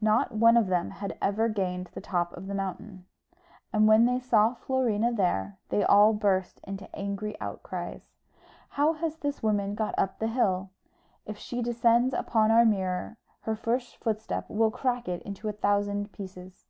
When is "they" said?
4.06-4.20, 5.70-5.82